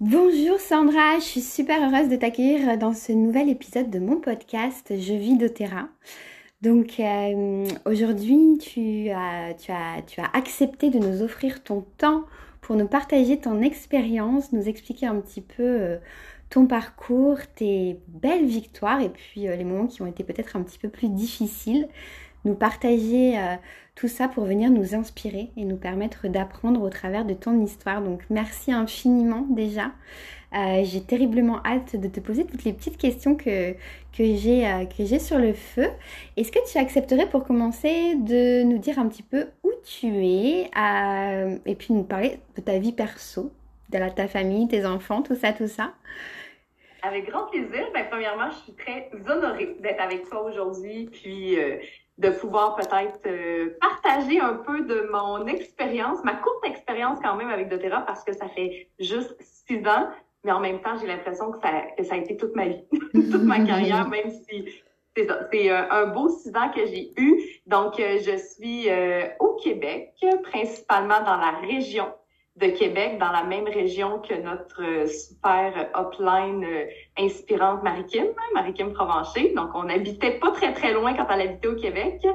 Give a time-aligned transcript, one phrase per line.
[0.00, 4.94] Bonjour Sandra, je suis super heureuse de t'accueillir dans ce nouvel épisode de mon podcast
[4.98, 5.88] Je vis d'Otera.
[6.62, 9.54] Donc euh, aujourd'hui, tu as,
[10.32, 12.24] accepté de nous offrir ton temps
[12.62, 15.98] pour nous partager ton expérience, nous expliquer un petit peu euh,
[16.48, 20.62] ton parcours, tes belles victoires et puis euh, les moments qui ont été peut-être un
[20.62, 21.90] petit peu plus difficiles
[22.44, 23.56] nous partager euh,
[23.94, 28.02] tout ça pour venir nous inspirer et nous permettre d'apprendre au travers de ton histoire.
[28.02, 29.92] Donc merci infiniment déjà.
[30.52, 35.18] Euh, j'ai terriblement hâte de te poser toutes les petites questions que, que j'ai euh,
[35.18, 35.88] sur le feu.
[36.36, 40.70] Est-ce que tu accepterais pour commencer de nous dire un petit peu où tu es
[41.66, 43.52] et puis nous parler de ta vie perso,
[43.90, 45.92] de ta famille, tes enfants, tout ça, tout ça?
[47.02, 47.86] Avec grand plaisir.
[47.94, 51.56] Ben, premièrement, je suis très honorée d'être avec toi aujourd'hui, puis
[52.20, 57.48] de pouvoir peut-être euh, partager un peu de mon expérience, ma courte expérience quand même
[57.48, 60.08] avec doTERRA parce que ça fait juste six ans,
[60.44, 62.84] mais en même temps, j'ai l'impression que ça, que ça a été toute ma vie,
[63.14, 64.66] toute ma carrière, même si
[65.16, 67.42] c'est ça, c'est euh, un beau six ans que j'ai eu.
[67.66, 68.88] Donc, euh, je suis
[69.40, 72.06] au Québec, principalement dans la région
[72.56, 78.50] de Québec, dans la même région que notre euh, super upline euh, inspirante Marie-Kim, hein,
[78.54, 79.54] Marie-Kim Provencher.
[79.54, 82.26] Donc, on habitait pas très, très loin quand elle habitait au Québec.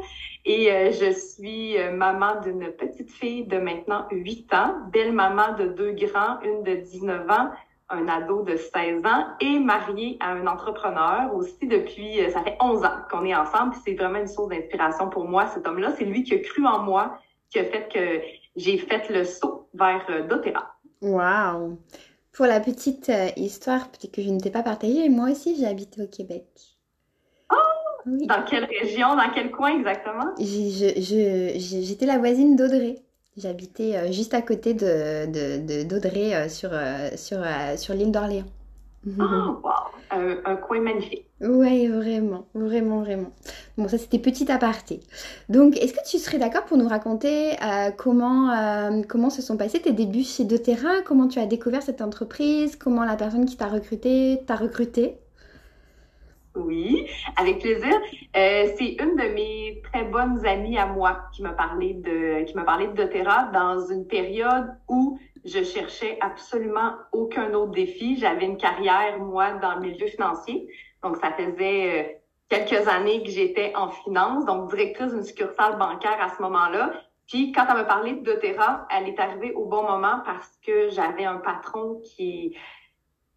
[0.45, 5.65] Et euh, je suis maman d'une petite fille de maintenant 8 ans, belle maman de
[5.67, 7.49] deux grands, une de 19 ans,
[7.89, 12.83] un ado de 16 ans et mariée à un entrepreneur aussi depuis, ça fait 11
[12.83, 13.75] ans qu'on est ensemble.
[13.83, 15.91] C'est vraiment une source d'inspiration pour moi, cet homme-là.
[15.97, 17.19] C'est lui qui a cru en moi,
[17.51, 20.75] qui a fait que j'ai fait le saut vers euh, doTERRA.
[21.01, 21.79] Wow!
[22.31, 25.65] Pour la petite euh, histoire, peut-être que je ne t'ai pas partagée, moi aussi j'ai
[25.65, 26.45] habité au Québec.
[27.51, 27.55] Oh!
[28.05, 30.33] Dans quelle région, dans quel coin exactement?
[30.39, 33.01] J'étais la voisine d'Audrey.
[33.37, 36.71] J'habitais euh, juste à côté de d'Audrey sur,
[37.15, 37.43] sur,
[37.77, 38.45] sur l'île d'Orléans.
[39.19, 39.84] Oh, wow!
[40.45, 41.25] Un coin magnifique.
[41.41, 43.31] Oui, vraiment, vraiment, vraiment.
[43.77, 45.01] Bon, ça c'était petit aparté.
[45.49, 49.57] Donc, est-ce que tu serais d'accord pour nous raconter euh, comment, euh, comment se sont
[49.57, 51.01] passés tes débuts chez doTERRA?
[51.05, 52.77] Comment tu as découvert cette entreprise?
[52.77, 55.17] Comment la personne qui t'a recruté t'a recruté?
[56.55, 57.05] Oui,
[57.35, 57.93] avec plaisir.
[58.37, 62.55] Euh, c'est une de mes très bonnes amies à moi qui m'a parlé de qui
[62.55, 68.17] m'a parlé de doTERRA dans une période où je cherchais absolument aucun autre défi.
[68.17, 70.67] J'avais une carrière moi dans le milieu financier,
[71.03, 72.13] donc ça faisait euh,
[72.49, 76.93] quelques années que j'étais en finance, donc directrice d'une succursale bancaire à ce moment-là.
[77.27, 80.89] Puis quand elle m'a parlé de doTERRA, elle est arrivée au bon moment parce que
[80.89, 82.55] j'avais un patron qui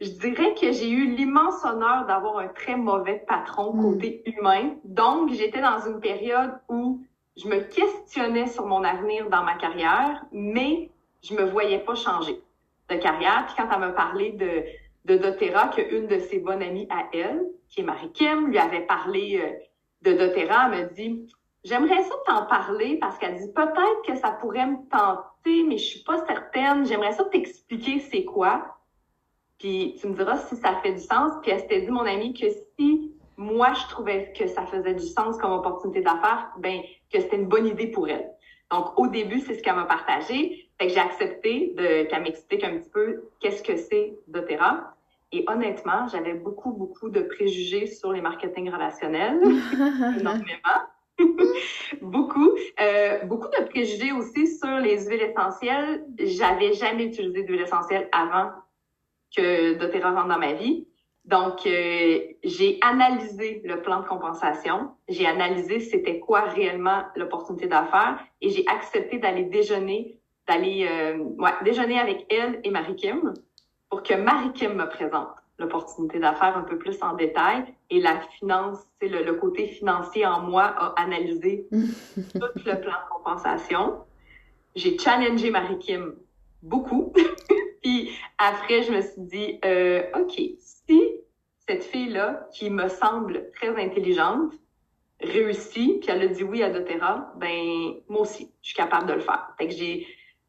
[0.01, 3.83] je dirais que j'ai eu l'immense honneur d'avoir un très mauvais patron hmm.
[3.83, 4.77] côté humain.
[4.85, 7.03] Donc, j'étais dans une période où
[7.37, 10.91] je me questionnais sur mon avenir dans ma carrière, mais
[11.23, 12.41] je me voyais pas changer
[12.89, 13.47] de carrière.
[13.47, 14.65] Puis quand elle m'a parlé de,
[15.05, 19.41] de doTERRA, qu'une de ses bonnes amies à elle, qui est Marie-Kim, lui avait parlé
[19.41, 21.27] euh, de doTERRA, elle m'a dit
[21.65, 25.85] J'aimerais ça t'en parler parce qu'elle dit peut-être que ça pourrait me tenter, mais je
[25.85, 26.87] suis pas certaine.
[26.87, 28.77] J'aimerais ça t'expliquer c'est quoi.
[29.59, 31.33] Puis tu me diras si ça fait du sens.
[31.43, 32.47] Puis elle s'était dit, mon amie, que
[32.79, 36.81] si moi, je trouvais que ça faisait du sens comme opportunité d'affaires, ben
[37.13, 38.31] que c'était une bonne idée pour elle.
[38.71, 40.68] Donc, au début, c'est ce qu'elle m'a partagé.
[40.79, 44.95] Fait que j'ai accepté de qu'elle m'explique un petit peu qu'est-ce que c'est doTERRA.
[45.33, 49.41] Et honnêtement, j'avais beaucoup, beaucoup de préjugés sur les marketing relationnels.
[50.21, 50.79] énormément.
[52.01, 52.51] beaucoup.
[52.81, 56.05] Euh, beaucoup de préjugés aussi sur les huiles essentielles.
[56.19, 58.53] J'avais jamais utilisé d'huile essentielle avant
[59.37, 60.87] que doTERRA rentre dans ma vie.
[61.29, 68.19] Donc, euh, j'ai analysé le plan de compensation, j'ai analysé c'était quoi réellement l'opportunité d'affaires
[68.41, 70.19] et j'ai accepté d'aller déjeuner,
[70.49, 73.35] d'aller euh, ouais, déjeuner avec elle et Marie-Kim
[73.91, 75.29] pour que Marie-Kim me présente
[75.59, 80.25] l'opportunité d'affaires un peu plus en détail et la finance, c'est le, le, côté financier
[80.25, 83.99] en moi a analysé tout le plan de compensation.
[84.75, 86.15] J'ai challengé Marie-Kim
[86.63, 87.13] beaucoup.
[87.83, 91.03] Puis après, je me suis dit, euh, OK, si
[91.67, 94.53] cette fille-là, qui me semble très intelligente,
[95.21, 99.15] réussit, puis elle a dit oui à doTERRA, ben moi aussi, je suis capable de
[99.15, 99.53] le faire.
[99.59, 100.07] Fait que j'ai,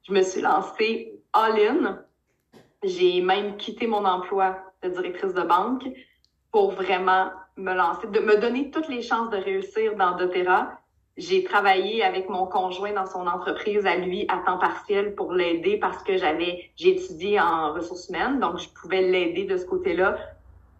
[0.10, 2.00] je me suis lancée all-in.
[2.84, 5.88] J'ai même quitté mon emploi de directrice de banque
[6.52, 10.80] pour vraiment me lancer, de me donner toutes les chances de réussir dans doTERRA
[11.20, 15.78] j'ai travaillé avec mon conjoint dans son entreprise à lui à temps partiel pour l'aider
[15.78, 20.18] parce que j'avais j'ai étudié en ressources humaines, donc je pouvais l'aider de ce côté-là,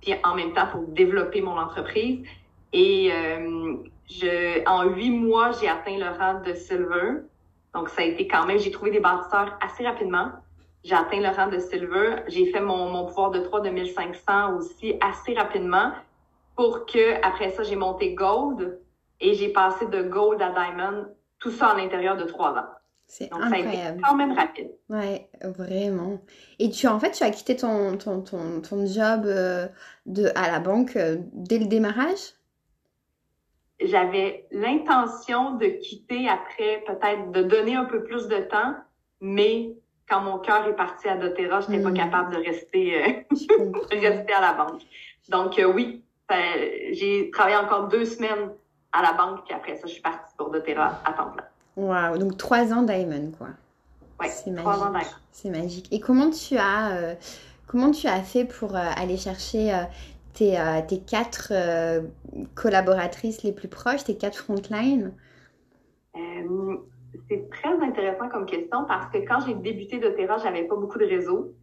[0.02, 2.26] puis en même temps pour développer mon entreprise.
[2.72, 3.76] Et euh,
[4.66, 7.24] en huit mois, j'ai atteint le rang de silver.
[7.74, 10.32] Donc ça a été quand même, j'ai trouvé des bâtisseurs assez rapidement.
[10.84, 12.24] j'ai atteint le rang de silver.
[12.28, 15.92] J'ai fait mon, mon pouvoir de 3 de 1500 aussi assez rapidement
[16.56, 18.80] pour que après ça, j'ai monté gold
[19.22, 21.06] et j'ai passé de gold à diamond,
[21.40, 22.68] tout ça à l'intérieur de trois ans.
[23.08, 24.70] C'est Donc, ça a été quand même rapide.
[24.90, 26.22] Ouais, vraiment.
[26.60, 29.68] Et tu en fait, tu as quitté ton, ton, ton, ton job euh,
[30.06, 32.34] de, à la banque euh, dès le démarrage?
[33.82, 38.76] J'avais l'intention de quitter après, peut-être de donner un peu plus de temps,
[39.22, 39.74] mais
[40.08, 44.34] quand mon cœur est parti à doTERRA, je n'étais pas capable de rester, euh, rester
[44.34, 44.82] à la banque.
[45.30, 46.04] Donc euh, oui,
[46.92, 48.52] j'ai travaillé encore deux semaines
[48.92, 51.46] à la banque, puis après ça, je suis partie pour doTERRA à temps plein.
[51.76, 53.48] Waouh, donc trois ans Diamond, quoi.
[54.28, 54.94] C'est trois ans magique.
[54.94, 55.22] d'ailleurs.
[55.32, 55.88] C'est magique.
[55.92, 57.16] Et comment tu as, euh,
[57.68, 59.84] comment tu as fait pour euh, aller chercher euh,
[60.40, 62.02] tes, euh, tes quatre euh,
[62.56, 65.14] collaboratrices les plus proches, tes quatre frontline?
[66.16, 66.78] Euh,
[67.28, 71.06] c'est très intéressant comme question parce que quand j'ai débuté doTERRA, j'avais pas beaucoup de
[71.06, 71.54] réseau.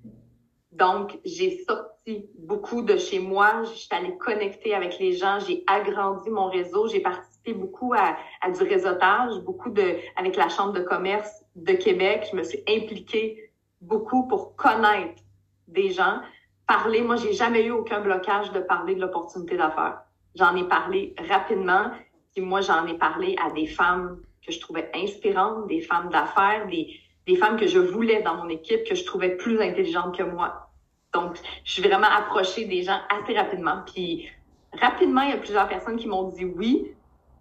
[0.73, 3.63] Donc, j'ai sorti beaucoup de chez moi.
[3.65, 5.39] Je suis allée connecter avec les gens.
[5.41, 6.87] J'ai agrandi mon réseau.
[6.87, 11.73] J'ai participé beaucoup à, à du réseautage, beaucoup de, avec la Chambre de commerce de
[11.73, 12.29] Québec.
[12.31, 13.51] Je me suis impliquée
[13.81, 15.23] beaucoup pour connaître
[15.67, 16.21] des gens.
[16.67, 20.03] Parler, moi, j'ai jamais eu aucun blocage de parler de l'opportunité d'affaires.
[20.35, 21.91] J'en ai parlé rapidement.
[22.35, 26.67] Puis moi, j'en ai parlé à des femmes que je trouvais inspirantes, des femmes d'affaires,
[26.69, 26.89] des,
[27.27, 30.71] des femmes que je voulais dans mon équipe, que je trouvais plus intelligentes que moi.
[31.15, 33.83] Donc, je suis vraiment approchée des gens assez rapidement.
[33.87, 34.29] Puis,
[34.73, 36.93] rapidement, il y a plusieurs personnes qui m'ont dit oui.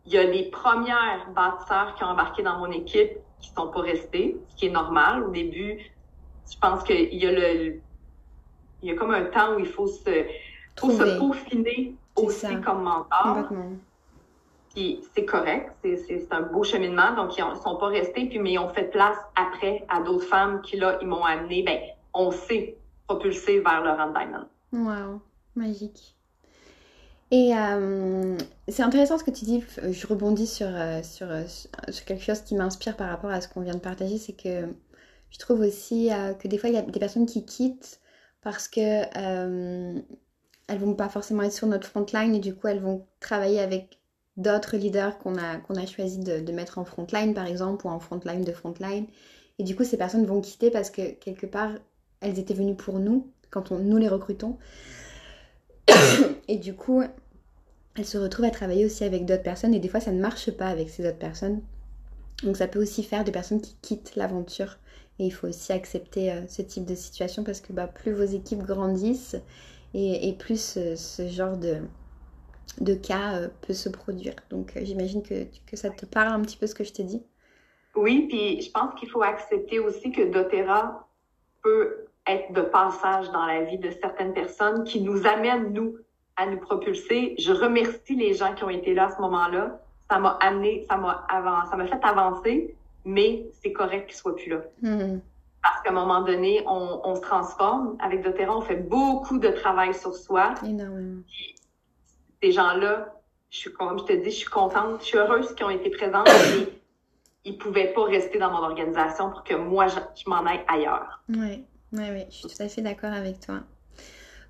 [0.05, 3.09] Il y a des premières bâtisseurs qui ont embarqué dans mon équipe
[3.41, 5.23] qui sont pas restés, ce qui est normal.
[5.23, 5.79] Au début,
[6.49, 7.81] je pense qu'il y a le,
[8.85, 10.25] il y a comme un temps où il faut se,
[10.79, 13.49] faut se peaufiner aussi comme mentor.
[14.73, 17.15] Puis c'est correct, c'est, un beau cheminement.
[17.15, 20.25] Donc, ils ne sont pas restés, puis, mais ils ont fait place après à d'autres
[20.25, 21.79] femmes qui, là, ils m'ont amené, ben,
[22.13, 22.77] on s'est
[23.07, 24.45] propulsé vers le Diamond.
[24.73, 25.21] Waouh,
[25.55, 26.15] magique.
[27.31, 28.37] Et euh,
[28.67, 29.63] c'est intéressant ce que tu dis.
[29.81, 31.43] Je rebondis sur, euh, sur, euh,
[31.89, 34.17] sur quelque chose qui m'inspire par rapport à ce qu'on vient de partager.
[34.17, 34.67] C'est que
[35.35, 37.99] je trouve aussi euh, que des fois, il y a des personnes qui quittent
[38.45, 39.99] parce que euh,
[40.67, 43.97] elles vont pas forcément être sur notre frontline et du coup, elles vont travailler avec
[44.37, 47.99] d'autres leaders qu'on a, a choisi de, de mettre en frontline, par exemple, ou en
[47.99, 49.07] frontline de frontline.
[49.57, 51.71] Et du coup, ces personnes vont quitter parce que quelque part,
[52.21, 54.59] elles étaient venues pour nous quand on, nous les recrutons.
[56.47, 57.01] Et du coup,
[57.97, 60.51] elles se retrouvent à travailler aussi avec d'autres personnes et des fois ça ne marche
[60.51, 61.61] pas avec ces autres personnes.
[62.43, 64.77] Donc ça peut aussi faire des personnes qui quittent l'aventure
[65.19, 68.23] et il faut aussi accepter euh, ce type de situation parce que bah, plus vos
[68.23, 69.37] équipes grandissent
[69.93, 71.77] et, plus euh, ce genre de,
[72.81, 74.33] de cas euh, peut se produire.
[74.49, 77.23] Donc j'imagine que, que ça te parle un petit peu ce que je te dis.
[77.95, 81.07] Oui, puis je pense qu'il faut accepter aussi que doTERRA
[81.63, 85.95] peut être de passage dans la vie de certaines personnes qui nous amènent, nous,
[86.35, 87.35] à nous propulser.
[87.39, 89.79] Je remercie les gens qui ont été là à ce moment-là.
[90.09, 94.49] Ça m'a amené, ça m'a ça m'a fait avancer, mais c'est correct qu'ils soient plus
[94.49, 94.61] là.
[94.81, 95.21] Mhm.
[95.61, 97.97] Parce qu'à un moment donné, on, on se transforme.
[97.99, 100.53] Avec doTERRA, on fait beaucoup de travail sur soi.
[100.63, 101.21] Énormément.
[102.41, 103.15] Ces gens-là,
[103.49, 105.89] je suis, comme je te dis, je suis contente, je suis heureuse qu'ils ont été
[105.89, 106.67] présents, mais
[107.45, 111.23] ils pouvaient pas rester dans mon organisation pour que moi, je, je m'en aille ailleurs.
[111.29, 111.63] Ouais,
[111.93, 113.61] ouais, ouais, je suis tout à fait d'accord avec toi.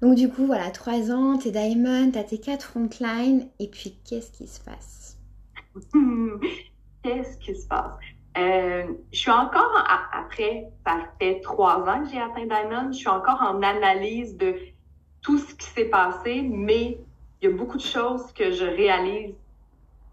[0.01, 4.32] Donc du coup, voilà, trois ans, t'es Diamond, t'as tes quatre frontline, et puis qu'est-ce
[4.32, 5.18] qui se passe?
[5.94, 6.38] Hmm,
[7.03, 7.94] Qu'est-ce qui se passe?
[8.38, 13.08] Euh, je suis encore, après, ça fait trois ans que j'ai atteint Diamond, je suis
[13.08, 14.56] encore en analyse de
[15.22, 17.00] tout ce qui s'est passé, mais
[17.42, 19.34] il y a beaucoup de choses que je réalise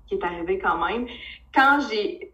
[0.07, 1.07] qui est arrivé quand même.
[1.55, 2.33] Quand j'ai,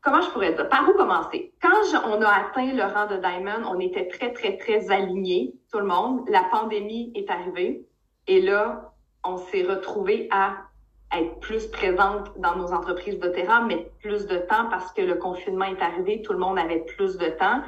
[0.00, 1.52] comment je pourrais dire, par où commencer?
[1.60, 1.68] Quand
[2.06, 5.86] on a atteint le rang de Diamond, on était très, très, très alignés, tout le
[5.86, 6.28] monde.
[6.28, 7.86] La pandémie est arrivée
[8.26, 8.92] et là,
[9.24, 10.56] on s'est retrouvé à
[11.12, 15.16] être plus présente dans nos entreprises de terrain, mais plus de temps parce que le
[15.16, 17.62] confinement est arrivé, tout le monde avait plus de temps.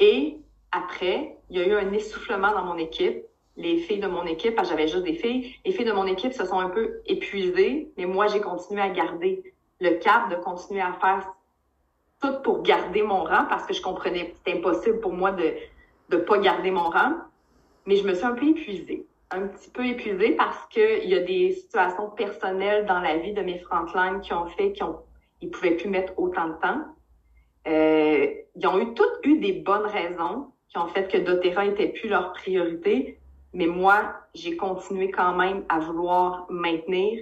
[0.00, 0.38] Et
[0.72, 3.24] après, il y a eu un essoufflement dans mon équipe.
[3.56, 6.06] Les filles de mon équipe, parce que j'avais juste des filles, les filles de mon
[6.06, 10.36] équipe se sont un peu épuisées, mais moi, j'ai continué à garder le cap, de
[10.36, 11.32] continuer à faire
[12.20, 15.54] tout pour garder mon rang parce que je comprenais que c'était impossible pour moi de
[16.10, 17.14] ne pas garder mon rang.
[17.86, 21.14] Mais je me suis un peu épuisée un petit peu épuisée parce que il y
[21.14, 24.86] a des situations personnelles dans la vie de mes frontlines qui ont fait qu'ils
[25.40, 26.80] ils pouvaient plus mettre autant de temps.
[27.66, 31.88] Euh, ils ont eu toutes eu des bonnes raisons qui ont fait que doTERRA était
[31.88, 33.18] plus leur priorité,
[33.52, 37.20] mais moi, j'ai continué quand même à vouloir maintenir.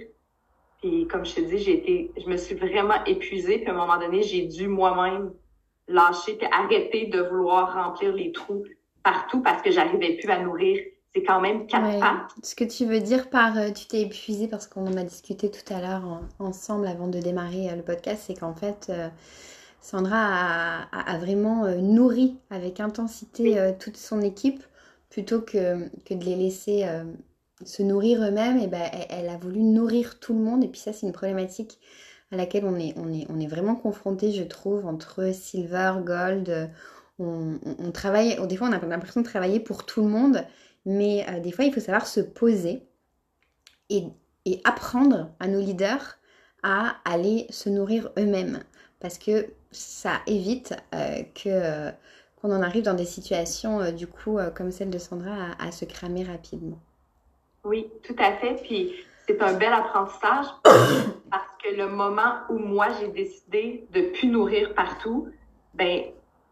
[0.81, 3.59] Puis comme je te dis, j'ai été, je me suis vraiment épuisée.
[3.59, 5.33] Puis à un moment donné, j'ai dû moi-même
[5.87, 8.63] lâcher puis arrêter de vouloir remplir les trous
[9.03, 10.83] partout parce que j'arrivais plus à nourrir.
[11.17, 12.31] C'est quand même quatre pattes.
[12.43, 15.49] Ce que tu veux dire par euh, tu t'es épuisé parce qu'on en a discuté
[15.49, 18.91] tout à l'heure ensemble avant de démarrer le podcast, c'est qu'en fait
[19.81, 24.63] Sandra a, vraiment nourri avec intensité toute son équipe
[25.09, 26.85] plutôt que, que de les laisser
[27.65, 30.63] se nourrir eux-mêmes, et ben, elle, a voulu nourrir tout le monde.
[30.63, 31.79] Et puis ça, c'est une problématique
[32.31, 36.69] à laquelle on est, on est, on est vraiment confronté, je trouve, entre silver, gold.
[37.19, 37.57] On,
[37.91, 40.45] travaille, des fois, on a l'impression de travailler pour tout le monde,
[40.85, 42.83] mais euh, des fois, il faut savoir se poser
[43.89, 44.05] et,
[44.63, 46.17] apprendre à nos leaders
[46.63, 48.63] à aller se nourrir eux-mêmes.
[49.01, 51.91] Parce que ça évite euh, que euh,
[52.41, 56.23] qu'on en arrive dans des situations, du coup, comme celle de Sandra, à se cramer
[56.23, 56.79] rapidement.
[57.63, 58.61] Oui, tout à fait.
[58.63, 58.93] Puis
[59.27, 64.73] c'est un bel apprentissage parce que le moment où moi j'ai décidé de plus nourrir
[64.73, 65.27] partout,
[65.73, 66.03] ben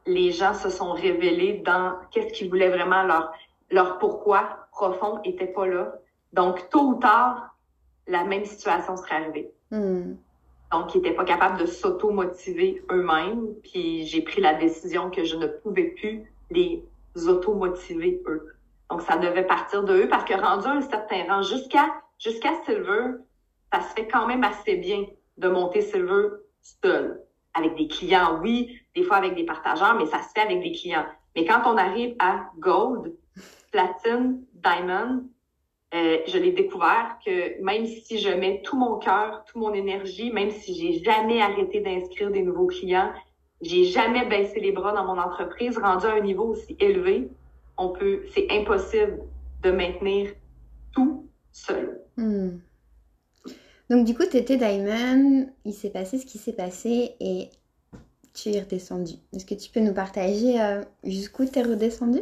[0.06, 3.32] les gens se sont révélés dans qu'est-ce qu'ils voulaient vraiment leur
[3.72, 5.96] leur pourquoi profond était pas là.
[6.34, 7.56] Donc tôt ou tard,
[8.08, 9.52] la même situation serait arrivée.
[9.72, 10.16] Hmm.
[10.72, 15.36] Donc ils n'étaient pas capables de s'auto-motiver eux-mêmes, puis j'ai pris la décision que je
[15.36, 16.84] ne pouvais plus les
[17.16, 18.56] auto-motiver eux.
[18.90, 21.88] Donc, ça devait partir de eux parce que rendu à un certain rang, jusqu'à
[22.20, 23.16] jusqu'à Silver,
[23.74, 25.06] ça se fait quand même assez bien
[25.38, 26.30] de monter Silver
[26.62, 27.22] seul.
[27.54, 30.72] Avec des clients, oui, des fois avec des partageurs, mais ça se fait avec des
[30.72, 31.06] clients.
[31.36, 33.14] Mais quand on arrive à Gold,
[33.76, 35.26] Platine, Diamond,
[35.94, 40.32] euh, je l'ai découvert que même si je mets tout mon cœur, toute mon énergie,
[40.32, 43.12] même si j'ai jamais arrêté d'inscrire des nouveaux clients,
[43.62, 47.28] j'ai jamais baissé les bras dans mon entreprise, rendu à un niveau aussi élevé,
[47.78, 49.20] on peut, c'est impossible
[49.62, 50.32] de maintenir
[50.94, 52.00] tout seul.
[52.16, 52.60] Hmm.
[53.90, 57.50] Donc du coup, tu Diamond, il s'est passé ce qui s'est passé et
[58.34, 59.16] tu es redescendu.
[59.34, 62.22] Est-ce que tu peux nous partager euh, jusqu'où tu es redescendu?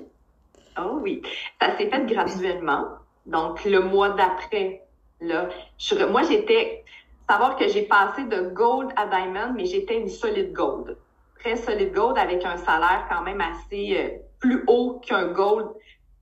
[0.78, 1.22] Oh oui,
[1.62, 2.86] ça s'est fait graduellement.
[3.26, 4.84] Donc le mois d'après,
[5.22, 6.84] là, je, moi j'étais,
[7.30, 10.98] savoir que j'ai passé de gold à diamond, mais j'étais une solide gold.
[11.40, 15.68] Très solide gold avec un salaire quand même assez euh, plus haut qu'un gold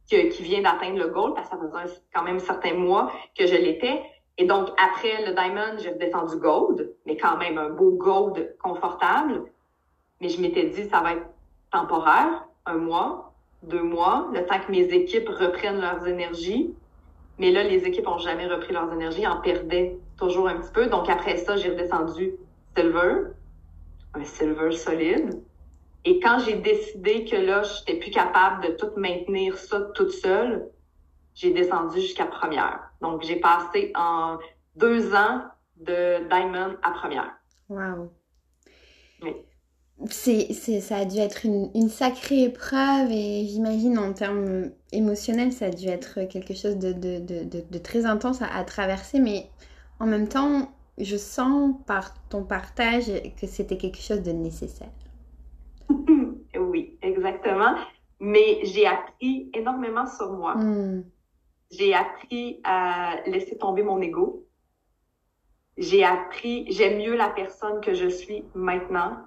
[0.08, 3.56] qui vient d'atteindre le gold, parce que ça faisait quand même certains mois que je
[3.56, 4.02] l'étais.
[4.38, 9.44] Et donc, après le diamond, j'ai descendu gold, mais quand même un beau gold confortable.
[10.20, 11.26] Mais je m'étais dit, ça va être
[11.72, 13.31] temporaire, un mois,
[13.64, 16.74] deux mois, le temps que mes équipes reprennent leurs énergies.
[17.38, 20.88] Mais là, les équipes ont jamais repris leurs énergies, en perdaient toujours un petit peu.
[20.88, 22.34] Donc, après ça, j'ai redescendu
[22.76, 23.32] silver,
[24.14, 25.42] un silver solide.
[26.06, 30.12] Et quand j'ai décidé que là, je n'étais plus capable de tout maintenir ça toute
[30.12, 30.68] seule,
[31.34, 32.92] j'ai descendu jusqu'à première.
[33.02, 34.38] Donc, j'ai passé en
[34.76, 35.44] deux ans
[35.78, 37.32] de Diamond à première.
[37.70, 38.12] Wow.
[39.22, 39.36] Oui.
[40.10, 45.70] C'est, ça a dû être une, sacrée épreuve et j'imagine en termes émotionnels, ça a
[45.70, 49.20] dû être quelque chose de, très intense à, traverser.
[49.20, 49.48] Mais
[50.00, 54.92] en même temps, je sens par ton partage que c'était quelque chose de nécessaire.
[55.90, 57.76] oui, exactement.
[58.20, 60.56] Mais j'ai appris énormément sur moi.
[60.56, 61.04] Hmm.
[61.72, 64.46] J'ai appris à laisser tomber mon ego.
[65.78, 69.18] J'ai appris, j'aime mieux la personne que je suis maintenant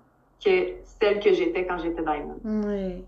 [0.42, 2.38] que celle que j'étais quand j'étais Diamond.
[2.44, 3.04] Oui.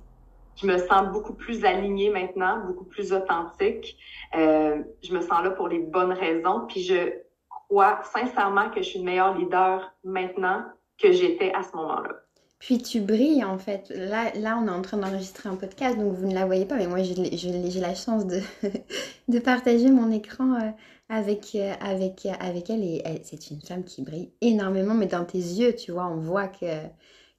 [0.57, 3.97] Je me sens beaucoup plus alignée maintenant, beaucoup plus authentique.
[4.37, 6.67] Euh, je me sens là pour les bonnes raisons.
[6.67, 7.13] Puis je
[7.49, 10.65] crois sincèrement que je suis une meilleure leader maintenant
[10.99, 12.11] que j'étais à ce moment-là.
[12.59, 13.93] Puis tu brilles en fait.
[13.95, 16.77] Là, là on est en train d'enregistrer un podcast, donc vous ne la voyez pas,
[16.77, 18.41] mais moi j'ai la chance de,
[19.29, 20.71] de partager mon écran euh,
[21.09, 22.85] avec, euh, avec, avec elle.
[22.85, 26.49] Et c'est une femme qui brille énormément, mais dans tes yeux, tu vois, on voit
[26.49, 26.67] que,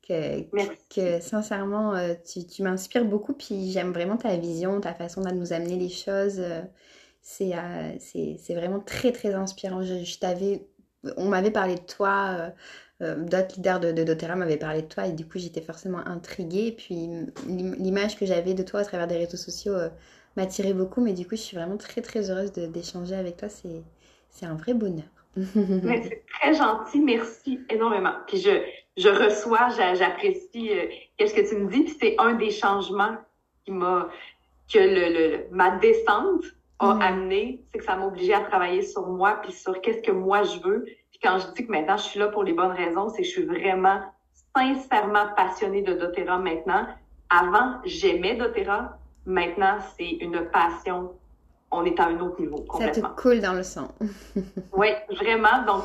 [0.07, 0.43] que,
[0.89, 3.33] que sincèrement, euh, tu, tu m'inspires beaucoup.
[3.33, 6.41] Puis j'aime vraiment ta vision, ta façon de nous amener les choses.
[7.21, 7.53] C'est
[7.99, 9.81] c'est vraiment très, très inspirant.
[9.83, 10.67] Je, je t'avais,
[11.17, 12.51] on m'avait parlé de toi
[13.03, 15.99] euh, d'autres leaders de, de doTERRA m'avaient parlé de toi et du coup j'étais forcément
[16.07, 16.71] intriguée.
[16.71, 17.09] Puis
[17.47, 19.89] l'image que j'avais de toi à travers des réseaux sociaux euh,
[20.37, 23.49] m'attirait beaucoup, mais du coup je suis vraiment très très heureuse d'échanger avec toi.
[23.49, 25.05] C'est un vrai bonheur.
[25.35, 28.13] c'est très gentil, merci énormément.
[28.27, 28.61] Puis je,
[28.97, 30.85] je reçois, j'apprécie euh,
[31.17, 31.83] qu'est-ce que tu me dis.
[31.83, 33.17] Puis c'est un des changements
[33.65, 34.09] qui m'a
[34.71, 36.43] que le, ma descente
[36.79, 40.11] a amené, c'est que ça m'a obligé à travailler sur moi puis sur qu'est-ce que
[40.11, 40.85] moi je veux
[41.23, 43.31] quand je dis que maintenant je suis là pour les bonnes raisons, c'est que je
[43.31, 44.01] suis vraiment
[44.55, 46.87] sincèrement passionnée de doTERRA maintenant.
[47.29, 48.97] Avant, j'aimais doTERRA.
[49.27, 51.11] Maintenant, c'est une passion.
[51.69, 53.09] On est à un autre niveau complètement.
[53.09, 53.89] Ça te coule dans le sang.
[54.73, 55.65] oui, vraiment.
[55.67, 55.83] Donc,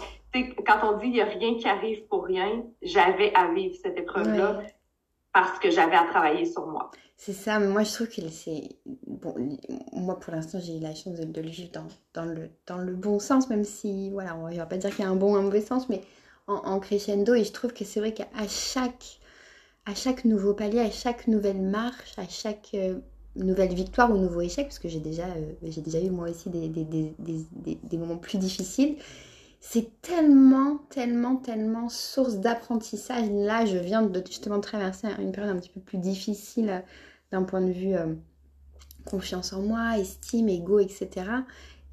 [0.64, 3.99] quand on dit il n'y a rien qui arrive pour rien, j'avais à vivre cette
[3.99, 4.62] épreuve-là.
[5.32, 6.90] parce que j'avais à travailler sur moi.
[7.16, 8.76] C'est ça, mais moi je trouve que c'est.
[9.06, 9.34] Bon,
[9.92, 12.94] moi pour l'instant j'ai eu la chance de, le vivre dans, dans, le, dans le
[12.94, 15.37] bon sens, même si, voilà, on va pas dire qu'il y a un bon ou
[15.37, 16.00] un mauvais sens, mais
[16.46, 19.20] en, crescendo, et je trouve que c'est vrai qu'à chaque,
[19.87, 22.99] à chaque nouveau palier, à chaque nouvelle marche, à chaque euh,
[23.36, 26.68] nouvelle victoire ou nouveau échec, parce que j'ai déjà, euh, déjà eu moi aussi des,
[26.68, 28.96] des, des, des moments plus difficiles,
[29.60, 33.30] c'est tellement, tellement, tellement source d'apprentissage.
[33.30, 36.80] Là, je viens de justement traverser une période un petit peu plus difficile euh,
[37.30, 38.14] d'un point de vue euh,
[39.06, 41.26] confiance en moi, estime, ego, etc.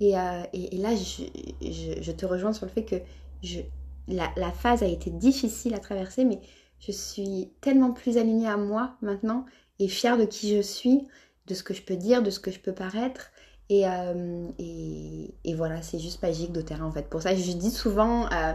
[0.01, 0.13] Et,
[0.53, 2.95] et, là, je, te rejoins sur le fait que
[3.43, 3.59] je,
[4.07, 6.39] la, la, phase a été difficile à traverser, mais
[6.79, 9.45] je suis tellement plus alignée à moi maintenant
[9.79, 11.07] et fière de qui je suis,
[11.49, 13.31] de ce que je peux dire, de ce que je peux paraître.
[13.71, 17.07] Euh, et, et, voilà, c'est juste magique d'Otera en fait.
[17.07, 18.53] Pour ça, je dis souvent, euh,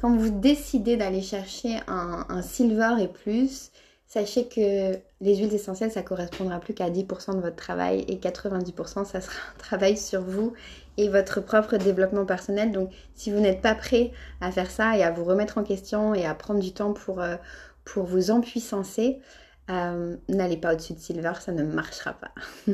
[0.00, 3.70] quand vous décidez d'aller chercher un, silver et plus,
[4.06, 9.04] sachez que les huiles essentielles, ça correspondra plus qu'à 10% de votre travail et 90%
[9.04, 10.54] ça sera un travail sur vous
[10.96, 12.72] et votre propre développement personnel.
[12.72, 16.14] Donc si vous n'êtes pas prêt à faire ça et à vous remettre en question
[16.14, 17.36] et à prendre du temps pour, euh,
[17.84, 19.18] pour vous empuissancer,
[20.28, 22.32] n'allez pas au-dessus de silver, ça ne marchera pas.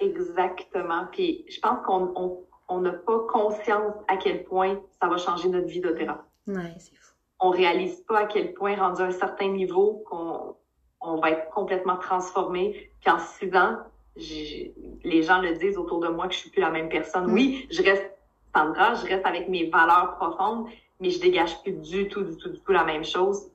[0.00, 1.06] Exactement.
[1.12, 5.80] Puis je pense qu'on n'a pas conscience à quel point ça va changer notre vie
[5.80, 6.24] d'Otera.
[6.46, 7.14] Ouais, c'est fou.
[7.40, 10.56] On réalise pas à quel point, rendu à un certain niveau, qu'on
[11.00, 12.90] on va être complètement transformé.
[13.00, 13.78] Puis en six ans,
[14.16, 17.26] les gens le disent autour de moi que je suis plus la même personne.
[17.26, 17.32] Mm.
[17.32, 18.10] Oui, je reste
[18.54, 20.66] Sandra, je reste avec mes valeurs profondes,
[20.98, 23.50] mais je dégage plus du tout, du tout, du tout la même chose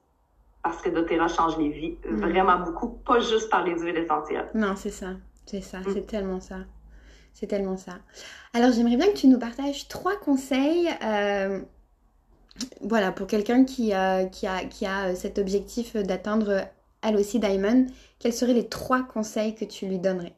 [0.65, 2.15] parce que doTERRA change les vies mm.
[2.17, 4.49] vraiment beaucoup, pas juste par les huiles essentielles.
[4.55, 5.11] Non, c'est ça.
[5.45, 5.93] C'est ça, mm.
[5.93, 6.57] c'est tellement ça.
[7.33, 7.99] C'est tellement ça.
[8.53, 10.89] Alors j'aimerais bien que tu nous partages trois conseils.
[11.03, 11.59] Euh,
[12.81, 13.93] voilà, pour quelqu'un qui,
[14.31, 16.61] qui, a, qui a cet objectif d'atteindre
[17.03, 17.85] elle aussi Diamond,
[18.17, 20.33] quels seraient les trois conseils que tu lui donnerais?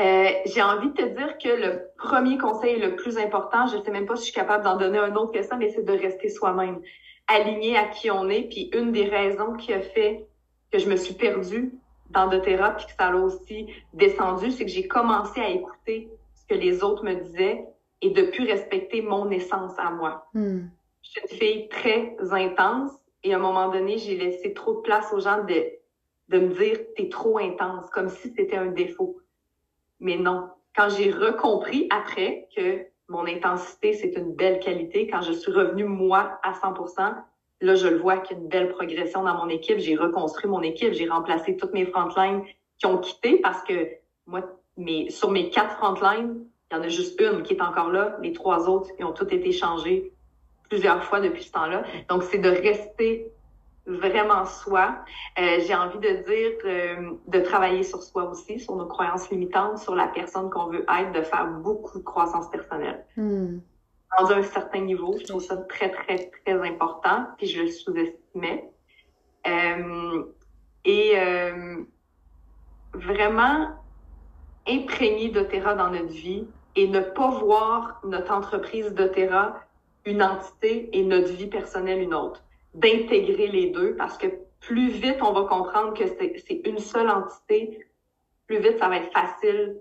[0.00, 3.82] Euh, j'ai envie de te dire que le premier conseil le plus important, je ne
[3.82, 5.84] sais même pas si je suis capable d'en donner un autre que ça, mais c'est
[5.84, 6.80] de rester soi-même,
[7.28, 8.48] aligné à qui on est.
[8.48, 10.26] Puis une des raisons qui a fait
[10.70, 11.72] que je me suis perdue,
[12.12, 16.46] dans doTERRA, puis que ça l'a aussi descendu, c'est que j'ai commencé à écouter ce
[16.46, 17.64] que les autres me disaient
[18.00, 20.26] et de plus respecter mon essence à moi.
[20.34, 20.66] Hmm.
[21.02, 24.80] Je suis une fille très intense et à un moment donné, j'ai laissé trop de
[24.80, 25.64] place aux gens de,
[26.28, 29.18] de me dire t'es trop intense, comme si c'était un défaut.
[30.00, 30.48] Mais non.
[30.74, 35.84] Quand j'ai recompris après que mon intensité, c'est une belle qualité, quand je suis revenue
[35.84, 37.14] moi à 100%,
[37.62, 39.78] Là, je le vois qu'il y a une belle progression dans mon équipe.
[39.78, 40.92] J'ai reconstruit mon équipe.
[40.94, 42.42] J'ai remplacé toutes mes frontlines
[42.76, 43.88] qui ont quitté parce que
[44.26, 44.42] moi,
[44.76, 48.18] mes, sur mes quatre frontlines, il y en a juste une qui est encore là.
[48.20, 50.12] Les trois autres, ils ont toutes été changées
[50.68, 51.84] plusieurs fois depuis ce temps-là.
[52.08, 53.30] Donc, c'est de rester
[53.86, 54.96] vraiment soi.
[55.38, 59.78] Euh, j'ai envie de dire euh, de travailler sur soi aussi, sur nos croyances limitantes,
[59.78, 63.04] sur la personne qu'on veut être, de faire beaucoup de croissance personnelle.
[63.16, 63.58] Hmm
[64.18, 65.16] rendu un certain niveau.
[65.18, 68.70] Je trouve ça très, très, très important, puis je le sous-estimais.
[69.46, 70.24] Euh,
[70.84, 71.82] et euh,
[72.94, 73.70] vraiment
[74.68, 79.60] imprégner d'Otera dans notre vie et ne pas voir notre entreprise d'Otera
[80.04, 82.42] une entité et notre vie personnelle une autre.
[82.74, 84.26] D'intégrer les deux parce que
[84.60, 87.86] plus vite on va comprendre que c'est une seule entité,
[88.46, 89.76] plus vite ça va être facile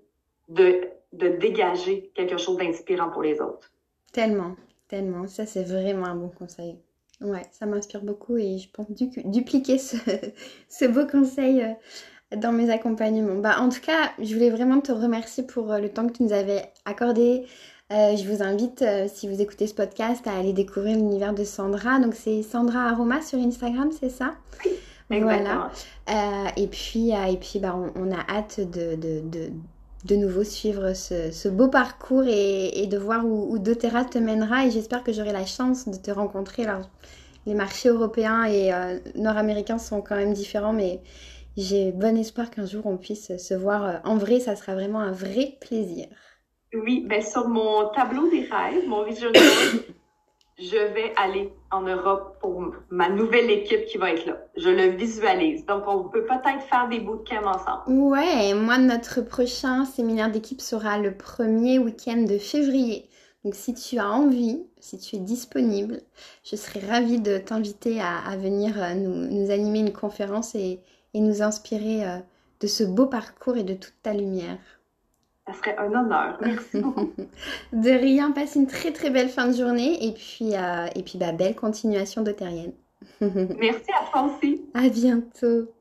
[0.49, 3.71] de, de dégager quelque chose d'inspirant pour les autres.
[4.11, 4.55] Tellement,
[4.87, 5.27] tellement.
[5.27, 6.77] Ça, c'est vraiment un bon conseil.
[7.21, 9.95] Ouais, ça m'inspire beaucoup et je pense dupliquer ce,
[10.69, 13.35] ce, beau conseil euh, dans mes accompagnements.
[13.35, 16.23] Bah, en tout cas, je voulais vraiment te remercier pour euh, le temps que tu
[16.23, 17.45] nous avais accordé.
[17.91, 21.99] Euh, je vous invite, si vous écoutez ce podcast, à aller découvrir l'univers de Sandra.
[21.99, 24.35] Donc, c'est Sandra Aroma sur Instagram, c'est ça?
[25.09, 25.19] Oui.
[25.19, 25.69] Voilà.
[26.55, 29.51] et puis, et puis bah, on, a hâte de, de
[30.05, 34.65] de nouveau suivre ce, beau parcours et, de voir où, où doTERRA te mènera.
[34.65, 36.65] Et j'espère que j'aurai la chance de te rencontrer.
[36.65, 36.89] Alors,
[37.45, 41.01] les marchés européens et euh, nord-américains sont quand même différents, mais
[41.57, 44.39] j'ai bon espoir qu'un jour on puisse se voir euh, en vrai.
[44.39, 46.07] Ça sera vraiment un vrai plaisir.
[46.73, 49.29] Oui, ben sur mon tableau des rêves, mon vision
[50.61, 54.37] je vais aller en Europe pour ma nouvelle équipe qui va être là.
[54.55, 55.65] Je le visualise.
[55.65, 57.83] Donc, on peut peut-être faire des bootcamps ensemble.
[57.87, 63.09] Ouais, moi, notre prochain séminaire d'équipe sera le premier week-end de février.
[63.43, 66.01] Donc, si tu as envie, si tu es disponible,
[66.43, 70.79] je serais ravie de t'inviter à, venir euh, nous, animer une conférence et,
[71.13, 72.17] nous inspirer euh,
[72.61, 74.59] de ce beau parcours et de toute ta lumière.
[75.51, 76.37] Ça serait un honneur.
[76.41, 77.11] Merci beaucoup.
[77.73, 81.17] de rien, passe une très très belle fin de journée et puis, euh, et puis
[81.17, 82.73] bah, belle continuation de Terrienne.
[83.21, 84.61] Merci à toi aussi.
[84.73, 85.73] À bientôt.